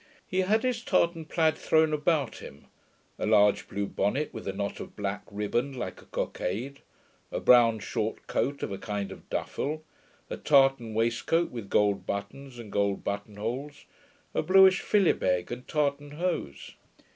He 0.25 0.39
had 0.39 0.63
his 0.63 0.83
tartan 0.83 1.25
plaid 1.25 1.55
thrown 1.55 1.93
about 1.93 2.37
him, 2.37 2.65
a 3.19 3.27
large 3.27 3.69
blue 3.69 3.85
bonnet 3.85 4.33
with 4.33 4.47
a 4.47 4.51
knot 4.51 4.79
of 4.79 4.95
black 4.95 5.21
ribband 5.29 5.75
like 5.75 6.01
a 6.01 6.05
cockade, 6.07 6.81
a 7.31 7.39
brown 7.39 7.77
short 7.77 8.25
coat 8.25 8.63
of 8.63 8.71
a 8.71 8.79
kind 8.79 9.11
of 9.11 9.29
duffil, 9.29 9.83
a 10.27 10.37
tartan 10.37 10.95
waistoat 10.95 11.51
with 11.51 11.69
gold 11.69 12.07
buttons 12.07 12.57
and 12.57 12.71
gold 12.71 13.03
button 13.03 13.35
holes, 13.35 13.85
a 14.33 14.41
bluish 14.41 14.81
philibeg, 14.81 15.51
and 15.51 15.67
tartan 15.67 16.13
hose. 16.13 16.71